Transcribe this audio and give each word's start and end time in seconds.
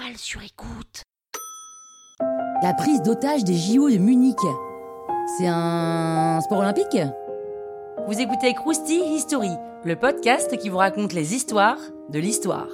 toile 0.00 0.16
sur 0.16 0.42
écoute. 0.42 1.02
La 2.62 2.74
prise 2.74 3.02
d'otage 3.02 3.44
des 3.44 3.56
JO 3.56 3.90
de 3.90 3.98
Munich. 3.98 4.38
C'est 5.36 5.46
un 5.46 6.40
sport 6.42 6.58
olympique? 6.58 6.98
Vous 8.06 8.20
écoutez 8.20 8.54
Krusty 8.54 9.00
History, 9.14 9.50
le 9.84 9.96
podcast 9.96 10.56
qui 10.58 10.68
vous 10.68 10.78
raconte 10.78 11.12
les 11.12 11.34
histoires 11.34 11.78
de 12.10 12.18
l'histoire. 12.18 12.68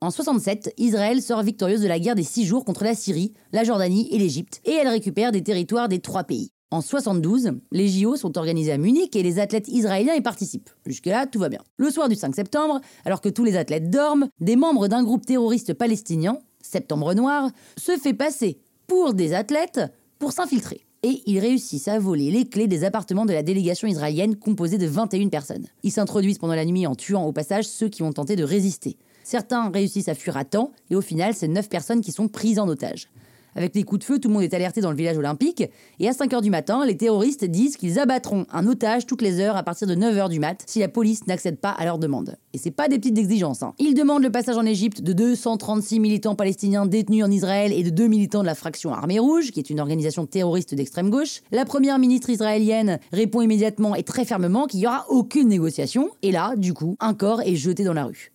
En 0.00 0.10
67, 0.10 0.74
Israël 0.76 1.22
sort 1.22 1.42
victorieuse 1.42 1.80
de 1.80 1.88
la 1.88 1.98
guerre 1.98 2.14
des 2.14 2.22
six 2.22 2.44
jours 2.44 2.64
contre 2.64 2.84
la 2.84 2.94
Syrie, 2.94 3.32
la 3.52 3.64
Jordanie 3.64 4.08
et 4.12 4.18
l'Égypte, 4.18 4.60
et 4.64 4.72
elle 4.72 4.88
récupère 4.88 5.32
des 5.32 5.42
territoires 5.42 5.88
des 5.88 6.00
trois 6.00 6.24
pays. 6.24 6.53
En 6.74 6.80
72, 6.80 7.52
les 7.70 7.86
JO 7.86 8.16
sont 8.16 8.36
organisés 8.36 8.72
à 8.72 8.78
Munich 8.78 9.14
et 9.14 9.22
les 9.22 9.38
athlètes 9.38 9.68
israéliens 9.68 10.14
y 10.14 10.20
participent. 10.20 10.70
Jusque-là, 10.84 11.28
tout 11.28 11.38
va 11.38 11.48
bien. 11.48 11.60
Le 11.76 11.88
soir 11.88 12.08
du 12.08 12.16
5 12.16 12.34
septembre, 12.34 12.80
alors 13.04 13.20
que 13.20 13.28
tous 13.28 13.44
les 13.44 13.56
athlètes 13.56 13.90
dorment, 13.90 14.26
des 14.40 14.56
membres 14.56 14.88
d'un 14.88 15.04
groupe 15.04 15.24
terroriste 15.24 15.72
palestinien, 15.72 16.36
Septembre 16.60 17.14
Noir, 17.14 17.48
se 17.76 17.96
fait 17.96 18.12
passer 18.12 18.58
pour 18.88 19.14
des 19.14 19.34
athlètes 19.34 19.82
pour 20.18 20.32
s'infiltrer. 20.32 20.84
Et 21.04 21.22
ils 21.26 21.38
réussissent 21.38 21.86
à 21.86 22.00
voler 22.00 22.32
les 22.32 22.48
clés 22.48 22.66
des 22.66 22.82
appartements 22.82 23.24
de 23.24 23.32
la 23.32 23.44
délégation 23.44 23.86
israélienne 23.86 24.34
composée 24.34 24.76
de 24.76 24.86
21 24.88 25.28
personnes. 25.28 25.68
Ils 25.84 25.92
s'introduisent 25.92 26.38
pendant 26.38 26.56
la 26.56 26.64
nuit 26.64 26.88
en 26.88 26.96
tuant 26.96 27.24
au 27.24 27.30
passage 27.30 27.68
ceux 27.68 27.88
qui 27.88 28.02
ont 28.02 28.12
tenté 28.12 28.34
de 28.34 28.42
résister. 28.42 28.96
Certains 29.22 29.70
réussissent 29.70 30.08
à 30.08 30.16
fuir 30.16 30.36
à 30.36 30.44
temps, 30.44 30.72
et 30.90 30.96
au 30.96 31.00
final, 31.00 31.34
c'est 31.34 31.46
9 31.46 31.68
personnes 31.68 32.00
qui 32.00 32.10
sont 32.10 32.26
prises 32.26 32.58
en 32.58 32.66
otage. 32.66 33.10
Avec 33.56 33.74
les 33.74 33.82
coups 33.84 34.00
de 34.00 34.04
feu, 34.04 34.18
tout 34.18 34.28
le 34.28 34.34
monde 34.34 34.42
est 34.42 34.54
alerté 34.54 34.80
dans 34.80 34.90
le 34.90 34.96
village 34.96 35.16
olympique. 35.16 35.64
Et 36.00 36.08
à 36.08 36.12
5h 36.12 36.42
du 36.42 36.50
matin, 36.50 36.84
les 36.84 36.96
terroristes 36.96 37.44
disent 37.44 37.76
qu'ils 37.76 37.98
abattront 37.98 38.46
un 38.52 38.66
otage 38.66 39.06
toutes 39.06 39.22
les 39.22 39.40
heures 39.40 39.56
à 39.56 39.62
partir 39.62 39.86
de 39.86 39.94
9h 39.94 40.28
du 40.28 40.40
mat 40.40 40.62
si 40.66 40.80
la 40.80 40.88
police 40.88 41.26
n'accède 41.26 41.58
pas 41.58 41.70
à 41.70 41.84
leur 41.84 41.98
demande. 41.98 42.36
Et 42.52 42.58
c'est 42.58 42.70
pas 42.70 42.88
des 42.88 42.98
petites 42.98 43.18
exigences. 43.18 43.62
Hein. 43.62 43.74
Ils 43.78 43.94
demandent 43.94 44.22
le 44.22 44.30
passage 44.30 44.56
en 44.56 44.64
Égypte 44.64 45.02
de 45.02 45.12
236 45.12 46.00
militants 46.00 46.34
palestiniens 46.34 46.86
détenus 46.86 47.24
en 47.24 47.30
Israël 47.30 47.72
et 47.72 47.82
de 47.82 47.90
deux 47.90 48.08
militants 48.08 48.42
de 48.42 48.46
la 48.46 48.54
fraction 48.54 48.92
Armée 48.92 49.18
Rouge, 49.18 49.50
qui 49.52 49.60
est 49.60 49.70
une 49.70 49.80
organisation 49.80 50.26
terroriste 50.26 50.74
d'extrême 50.74 51.10
gauche. 51.10 51.42
La 51.52 51.64
première 51.64 51.98
ministre 51.98 52.30
israélienne 52.30 52.98
répond 53.12 53.40
immédiatement 53.40 53.94
et 53.94 54.02
très 54.02 54.24
fermement 54.24 54.66
qu'il 54.66 54.80
n'y 54.80 54.86
aura 54.86 55.06
aucune 55.08 55.48
négociation. 55.48 56.10
Et 56.22 56.32
là, 56.32 56.54
du 56.56 56.74
coup, 56.74 56.96
un 57.00 57.14
corps 57.14 57.42
est 57.42 57.56
jeté 57.56 57.84
dans 57.84 57.94
la 57.94 58.04
rue. 58.04 58.32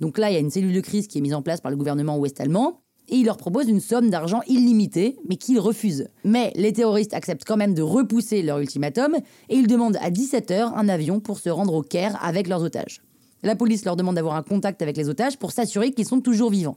Donc 0.00 0.18
là, 0.18 0.30
il 0.30 0.34
y 0.34 0.36
a 0.36 0.40
une 0.40 0.50
cellule 0.50 0.74
de 0.74 0.80
crise 0.80 1.08
qui 1.08 1.18
est 1.18 1.20
mise 1.20 1.34
en 1.34 1.42
place 1.42 1.60
par 1.60 1.70
le 1.70 1.76
gouvernement 1.76 2.18
ouest-allemand 2.18 2.80
et 3.08 3.16
il 3.16 3.26
leur 3.26 3.36
propose 3.36 3.68
une 3.68 3.80
somme 3.80 4.10
d'argent 4.10 4.40
illimitée, 4.46 5.16
mais 5.28 5.36
qu'ils 5.36 5.60
refusent. 5.60 6.08
Mais 6.24 6.52
les 6.56 6.72
terroristes 6.72 7.14
acceptent 7.14 7.46
quand 7.46 7.56
même 7.56 7.74
de 7.74 7.82
repousser 7.82 8.42
leur 8.42 8.58
ultimatum 8.58 9.16
et 9.48 9.56
ils 9.56 9.66
demandent 9.66 9.98
à 10.00 10.10
17h 10.10 10.72
un 10.74 10.88
avion 10.88 11.20
pour 11.20 11.38
se 11.38 11.48
rendre 11.48 11.74
au 11.74 11.82
Caire 11.82 12.18
avec 12.22 12.48
leurs 12.48 12.62
otages. 12.62 13.02
La 13.42 13.56
police 13.56 13.84
leur 13.84 13.96
demande 13.96 14.16
d'avoir 14.16 14.34
un 14.34 14.42
contact 14.42 14.82
avec 14.82 14.96
les 14.96 15.08
otages 15.08 15.38
pour 15.38 15.52
s'assurer 15.52 15.92
qu'ils 15.92 16.06
sont 16.06 16.20
toujours 16.20 16.50
vivants. 16.50 16.76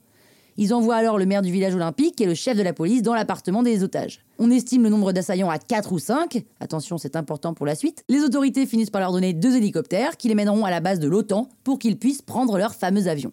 Ils 0.58 0.74
envoient 0.74 0.96
alors 0.96 1.18
le 1.18 1.26
maire 1.26 1.42
du 1.42 1.52
village 1.52 1.76
olympique 1.76 2.20
et 2.20 2.26
le 2.26 2.36
chef 2.36 2.58
de 2.58 2.62
la 2.62 2.74
police 2.74 3.02
dans 3.02 3.14
l'appartement 3.14 3.64
des 3.64 3.84
otages. 3.84 4.20
On 4.38 4.52
estime 4.52 4.84
le 4.84 4.90
nombre 4.90 5.14
d'assaillants 5.14 5.50
à 5.50 5.58
4 5.58 5.94
ou 5.94 6.00
5. 6.00 6.44
Attention, 6.60 6.98
c'est 6.98 7.16
important 7.16 7.54
pour 7.54 7.66
la 7.66 7.76
suite. 7.76 8.04
Les 8.10 8.22
autorités 8.22 8.66
finissent 8.66 8.90
par 8.90 9.02
leur 9.02 9.14
donner 9.14 9.34
deux 9.34 9.56
hélicoptères 9.56 10.18
qui 10.18 10.28
les 10.28 10.36
mèneront 10.36 10.66
à 10.66 10.70
la 10.70 10.82
base 10.82 11.00
de 11.00 11.08
l'OTAN 11.08 11.48
pour 11.64 11.80
qu'ils 11.80 11.98
puissent 11.98 12.22
prendre 12.22 12.58
leur 12.58 12.76
fameux 12.76 13.08
avion. 13.08 13.32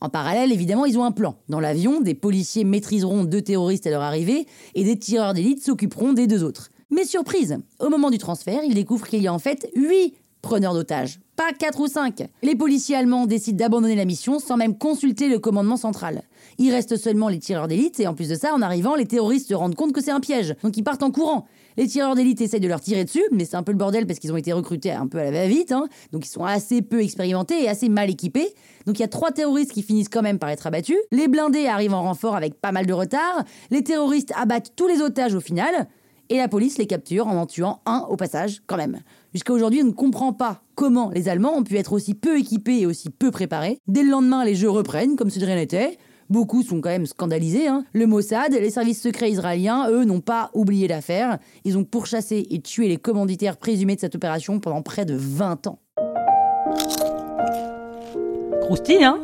En 0.00 0.08
parallèle, 0.08 0.52
évidemment, 0.52 0.84
ils 0.84 0.98
ont 0.98 1.04
un 1.04 1.12
plan. 1.12 1.36
Dans 1.48 1.60
l'avion, 1.60 2.00
des 2.00 2.14
policiers 2.14 2.64
maîtriseront 2.64 3.24
deux 3.24 3.42
terroristes 3.42 3.86
à 3.86 3.90
leur 3.90 4.02
arrivée 4.02 4.46
et 4.74 4.84
des 4.84 4.98
tireurs 4.98 5.34
d'élite 5.34 5.64
s'occuperont 5.64 6.12
des 6.12 6.26
deux 6.26 6.44
autres. 6.44 6.70
Mais 6.90 7.04
surprise, 7.04 7.58
au 7.80 7.88
moment 7.88 8.10
du 8.10 8.18
transfert, 8.18 8.62
ils 8.64 8.74
découvrent 8.74 9.08
qu'il 9.08 9.22
y 9.22 9.26
a 9.26 9.34
en 9.34 9.38
fait 9.38 9.68
huit 9.74 10.14
preneurs 10.42 10.74
d'otages, 10.74 11.18
pas 11.34 11.52
quatre 11.58 11.80
ou 11.80 11.88
cinq. 11.88 12.22
Les 12.42 12.54
policiers 12.54 12.94
allemands 12.94 13.26
décident 13.26 13.56
d'abandonner 13.56 13.96
la 13.96 14.04
mission 14.04 14.38
sans 14.38 14.56
même 14.56 14.78
consulter 14.78 15.28
le 15.28 15.40
commandement 15.40 15.76
central. 15.76 16.22
Il 16.58 16.72
reste 16.72 16.96
seulement 16.96 17.28
les 17.28 17.38
tireurs 17.38 17.68
d'élite 17.68 18.00
et 18.00 18.06
en 18.06 18.14
plus 18.14 18.28
de 18.28 18.34
ça, 18.34 18.54
en 18.54 18.62
arrivant, 18.62 18.94
les 18.94 19.06
terroristes 19.06 19.48
se 19.48 19.54
rendent 19.54 19.74
compte 19.74 19.92
que 19.92 20.00
c'est 20.00 20.10
un 20.10 20.20
piège, 20.20 20.54
donc 20.62 20.76
ils 20.76 20.82
partent 20.82 21.02
en 21.02 21.10
courant. 21.10 21.46
Les 21.76 21.86
tireurs 21.86 22.14
d'élite 22.14 22.40
essayent 22.40 22.60
de 22.60 22.68
leur 22.68 22.80
tirer 22.80 23.04
dessus, 23.04 23.24
mais 23.32 23.44
c'est 23.44 23.56
un 23.56 23.62
peu 23.62 23.72
le 23.72 23.78
bordel 23.78 24.06
parce 24.06 24.18
qu'ils 24.18 24.32
ont 24.32 24.36
été 24.36 24.52
recrutés 24.52 24.90
un 24.90 25.06
peu 25.06 25.18
à 25.18 25.24
la 25.24 25.30
va-vite, 25.30 25.72
hein. 25.72 25.86
donc 26.12 26.24
ils 26.26 26.30
sont 26.30 26.44
assez 26.44 26.80
peu 26.80 27.02
expérimentés 27.02 27.64
et 27.64 27.68
assez 27.68 27.90
mal 27.90 28.08
équipés. 28.08 28.54
Donc 28.86 28.98
il 28.98 29.02
y 29.02 29.04
a 29.04 29.08
trois 29.08 29.32
terroristes 29.32 29.72
qui 29.72 29.82
finissent 29.82 30.08
quand 30.08 30.22
même 30.22 30.38
par 30.38 30.48
être 30.48 30.66
abattus. 30.66 30.96
Les 31.12 31.28
blindés 31.28 31.66
arrivent 31.66 31.94
en 31.94 32.02
renfort 32.02 32.34
avec 32.34 32.54
pas 32.54 32.72
mal 32.72 32.86
de 32.86 32.92
retard. 32.94 33.44
Les 33.70 33.84
terroristes 33.84 34.32
abattent 34.36 34.72
tous 34.76 34.88
les 34.88 35.02
otages 35.02 35.34
au 35.34 35.40
final. 35.40 35.86
Et 36.28 36.38
la 36.38 36.48
police 36.48 36.78
les 36.78 36.86
capture 36.86 37.28
en 37.28 37.36
en 37.36 37.46
tuant 37.46 37.80
un 37.86 38.04
au 38.08 38.16
passage, 38.16 38.62
quand 38.66 38.76
même. 38.76 39.00
Jusqu'à 39.32 39.52
aujourd'hui, 39.52 39.82
on 39.82 39.86
ne 39.86 39.92
comprend 39.92 40.32
pas 40.32 40.62
comment 40.74 41.10
les 41.10 41.28
Allemands 41.28 41.56
ont 41.56 41.62
pu 41.62 41.76
être 41.76 41.92
aussi 41.92 42.14
peu 42.14 42.38
équipés 42.38 42.80
et 42.80 42.86
aussi 42.86 43.10
peu 43.10 43.30
préparés. 43.30 43.78
Dès 43.86 44.02
le 44.02 44.10
lendemain, 44.10 44.44
les 44.44 44.56
jeux 44.56 44.70
reprennent, 44.70 45.14
comme 45.14 45.30
si 45.30 45.38
de 45.38 45.46
rien 45.46 45.54
n'était. 45.54 45.98
Beaucoup 46.28 46.62
sont 46.62 46.80
quand 46.80 46.90
même 46.90 47.06
scandalisés. 47.06 47.68
Hein. 47.68 47.84
Le 47.92 48.06
Mossad, 48.06 48.52
les 48.52 48.70
services 48.70 49.00
secrets 49.00 49.30
israéliens, 49.30 49.88
eux, 49.90 50.04
n'ont 50.04 50.20
pas 50.20 50.50
oublié 50.54 50.88
l'affaire. 50.88 51.38
Ils 51.64 51.78
ont 51.78 51.84
pourchassé 51.84 52.46
et 52.50 52.60
tué 52.60 52.88
les 52.88 52.96
commanditaires 52.96 53.56
présumés 53.56 53.94
de 53.94 54.00
cette 54.00 54.14
opération 54.16 54.58
pendant 54.58 54.82
près 54.82 55.04
de 55.04 55.14
20 55.14 55.66
ans. 55.68 55.78
Croustille, 58.62 59.04
hein? 59.04 59.20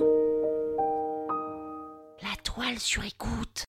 La 2.23 2.37
toile 2.45 2.79
sur 2.79 3.05
écoute. 3.05 3.65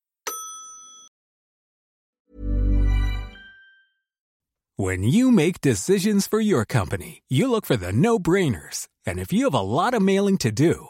When 4.78 5.04
you 5.04 5.32
make 5.32 5.62
decisions 5.62 6.28
for 6.28 6.42
your 6.42 6.66
company, 6.66 7.22
you 7.30 7.48
look 7.48 7.66
for 7.66 7.78
the 7.78 7.92
no-brainers. 7.92 8.88
And 9.06 9.20
if 9.20 9.32
you 9.32 9.46
have 9.46 9.54
a 9.54 9.62
lot 9.62 9.94
of 9.94 10.02
mailing 10.02 10.38
to 10.40 10.52
do, 10.52 10.90